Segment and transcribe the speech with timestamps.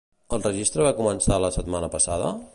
[0.37, 2.35] El registre va començar la setmana passada?